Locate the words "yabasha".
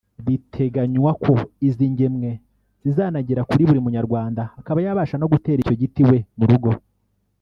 4.85-5.15